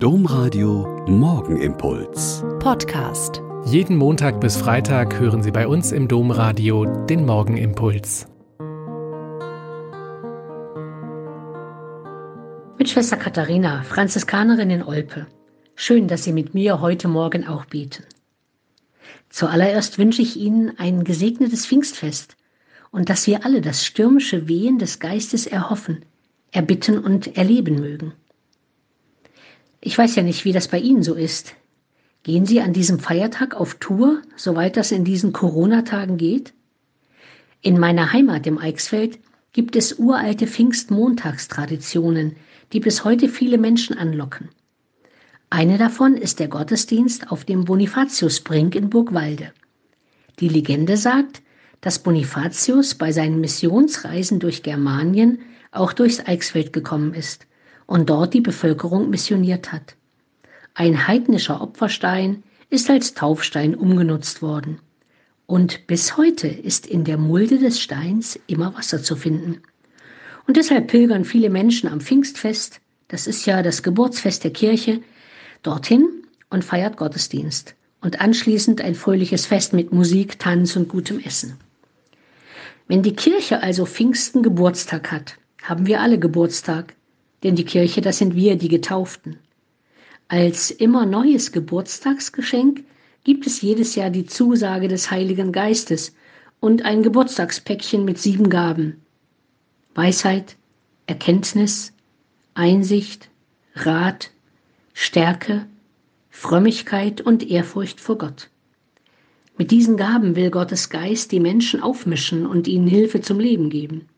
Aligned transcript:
Domradio 0.00 1.04
Morgenimpuls. 1.08 2.44
Podcast. 2.60 3.42
Jeden 3.64 3.96
Montag 3.96 4.40
bis 4.40 4.56
Freitag 4.56 5.18
hören 5.18 5.42
Sie 5.42 5.50
bei 5.50 5.66
uns 5.66 5.90
im 5.90 6.06
Domradio 6.06 6.84
den 7.06 7.26
Morgenimpuls. 7.26 8.28
Mit 12.78 12.88
Schwester 12.88 13.16
Katharina, 13.16 13.82
Franziskanerin 13.82 14.70
in 14.70 14.84
Olpe. 14.84 15.26
Schön, 15.74 16.06
dass 16.06 16.22
Sie 16.22 16.32
mit 16.32 16.54
mir 16.54 16.80
heute 16.80 17.08
Morgen 17.08 17.48
auch 17.48 17.64
beten. 17.64 18.04
Zuallererst 19.30 19.98
wünsche 19.98 20.22
ich 20.22 20.36
Ihnen 20.36 20.78
ein 20.78 21.02
gesegnetes 21.02 21.66
Pfingstfest 21.66 22.36
und 22.92 23.08
dass 23.08 23.26
wir 23.26 23.44
alle 23.44 23.60
das 23.60 23.84
stürmische 23.84 24.46
Wehen 24.46 24.78
des 24.78 25.00
Geistes 25.00 25.48
erhoffen, 25.48 26.04
erbitten 26.52 26.98
und 26.98 27.36
erleben 27.36 27.80
mögen. 27.80 28.12
Ich 29.88 29.96
weiß 29.96 30.16
ja 30.16 30.22
nicht, 30.22 30.44
wie 30.44 30.52
das 30.52 30.68
bei 30.68 30.78
Ihnen 30.78 31.02
so 31.02 31.14
ist. 31.14 31.54
Gehen 32.22 32.44
Sie 32.44 32.60
an 32.60 32.74
diesem 32.74 32.98
Feiertag 32.98 33.54
auf 33.54 33.76
Tour, 33.76 34.20
soweit 34.36 34.76
das 34.76 34.92
in 34.92 35.02
diesen 35.02 35.32
Corona-Tagen 35.32 36.18
geht? 36.18 36.52
In 37.62 37.80
meiner 37.80 38.12
Heimat 38.12 38.46
im 38.46 38.58
Eichsfeld 38.58 39.18
gibt 39.54 39.76
es 39.76 39.98
uralte 39.98 40.46
Pfingstmontagstraditionen, 40.46 42.36
die 42.74 42.80
bis 42.80 43.04
heute 43.04 43.30
viele 43.30 43.56
Menschen 43.56 43.96
anlocken. 43.96 44.50
Eine 45.48 45.78
davon 45.78 46.18
ist 46.18 46.38
der 46.38 46.48
Gottesdienst 46.48 47.32
auf 47.32 47.46
dem 47.46 47.64
Bonifatiusbrink 47.64 48.74
in 48.74 48.90
Burgwalde. 48.90 49.54
Die 50.38 50.50
Legende 50.50 50.98
sagt, 50.98 51.40
dass 51.80 52.00
Bonifatius 52.00 52.94
bei 52.94 53.10
seinen 53.10 53.40
Missionsreisen 53.40 54.38
durch 54.38 54.62
Germanien 54.62 55.38
auch 55.72 55.94
durchs 55.94 56.20
Eichsfeld 56.26 56.74
gekommen 56.74 57.14
ist 57.14 57.46
und 57.88 58.10
dort 58.10 58.34
die 58.34 58.42
Bevölkerung 58.42 59.10
missioniert 59.10 59.72
hat. 59.72 59.96
Ein 60.74 61.08
heidnischer 61.08 61.60
Opferstein 61.60 62.44
ist 62.70 62.90
als 62.90 63.14
Taufstein 63.14 63.74
umgenutzt 63.74 64.42
worden. 64.42 64.78
Und 65.46 65.86
bis 65.86 66.18
heute 66.18 66.46
ist 66.46 66.86
in 66.86 67.04
der 67.04 67.16
Mulde 67.16 67.58
des 67.58 67.80
Steins 67.80 68.38
immer 68.46 68.74
Wasser 68.76 69.02
zu 69.02 69.16
finden. 69.16 69.62
Und 70.46 70.58
deshalb 70.58 70.88
pilgern 70.88 71.24
viele 71.24 71.48
Menschen 71.48 71.88
am 71.88 72.00
Pfingstfest, 72.00 72.80
das 73.08 73.26
ist 73.26 73.46
ja 73.46 73.62
das 73.62 73.82
Geburtsfest 73.82 74.44
der 74.44 74.52
Kirche, 74.52 75.00
dorthin 75.62 76.06
und 76.50 76.64
feiert 76.64 76.98
Gottesdienst 76.98 77.74
und 78.02 78.20
anschließend 78.20 78.82
ein 78.82 78.94
fröhliches 78.94 79.46
Fest 79.46 79.72
mit 79.72 79.92
Musik, 79.92 80.38
Tanz 80.38 80.76
und 80.76 80.90
gutem 80.90 81.20
Essen. 81.20 81.56
Wenn 82.86 83.02
die 83.02 83.16
Kirche 83.16 83.62
also 83.62 83.86
Pfingsten 83.86 84.42
Geburtstag 84.42 85.10
hat, 85.10 85.38
haben 85.62 85.86
wir 85.86 86.02
alle 86.02 86.18
Geburtstag, 86.18 86.94
denn 87.42 87.56
die 87.56 87.64
Kirche, 87.64 88.00
das 88.00 88.18
sind 88.18 88.34
wir, 88.34 88.56
die 88.56 88.68
Getauften. 88.68 89.38
Als 90.28 90.70
immer 90.70 91.06
neues 91.06 91.52
Geburtstagsgeschenk 91.52 92.84
gibt 93.24 93.46
es 93.46 93.62
jedes 93.62 93.94
Jahr 93.94 94.10
die 94.10 94.26
Zusage 94.26 94.88
des 94.88 95.10
Heiligen 95.10 95.52
Geistes 95.52 96.14
und 96.60 96.84
ein 96.84 97.02
Geburtstagspäckchen 97.02 98.04
mit 98.04 98.18
sieben 98.18 98.50
Gaben. 98.50 99.00
Weisheit, 99.94 100.56
Erkenntnis, 101.06 101.92
Einsicht, 102.54 103.30
Rat, 103.74 104.30
Stärke, 104.92 105.66
Frömmigkeit 106.30 107.20
und 107.20 107.48
Ehrfurcht 107.48 108.00
vor 108.00 108.18
Gott. 108.18 108.50
Mit 109.56 109.70
diesen 109.70 109.96
Gaben 109.96 110.36
will 110.36 110.50
Gottes 110.50 110.90
Geist 110.90 111.32
die 111.32 111.40
Menschen 111.40 111.82
aufmischen 111.82 112.46
und 112.46 112.68
ihnen 112.68 112.86
Hilfe 112.86 113.20
zum 113.20 113.40
Leben 113.40 113.70
geben. 113.70 114.08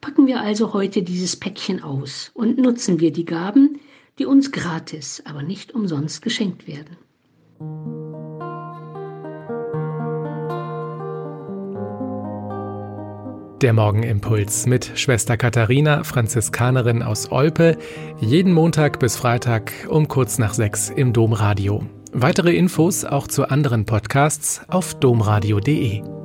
Packen 0.00 0.26
wir 0.26 0.40
also 0.40 0.72
heute 0.72 1.02
dieses 1.02 1.36
Päckchen 1.36 1.82
aus 1.82 2.30
und 2.34 2.58
nutzen 2.58 3.00
wir 3.00 3.12
die 3.12 3.24
Gaben, 3.24 3.80
die 4.18 4.26
uns 4.26 4.52
gratis, 4.52 5.22
aber 5.24 5.42
nicht 5.42 5.74
umsonst 5.74 6.22
geschenkt 6.22 6.66
werden. 6.66 6.96
Der 13.62 13.72
Morgenimpuls 13.72 14.66
mit 14.66 14.92
Schwester 14.96 15.38
Katharina, 15.38 16.04
Franziskanerin 16.04 17.02
aus 17.02 17.32
Olpe, 17.32 17.78
jeden 18.20 18.52
Montag 18.52 19.00
bis 19.00 19.16
Freitag 19.16 19.72
um 19.88 20.08
kurz 20.08 20.38
nach 20.38 20.52
sechs 20.52 20.90
im 20.90 21.14
Domradio. 21.14 21.82
Weitere 22.12 22.54
Infos 22.54 23.06
auch 23.06 23.26
zu 23.26 23.48
anderen 23.48 23.86
Podcasts 23.86 24.60
auf 24.68 24.94
domradio.de. 25.00 26.15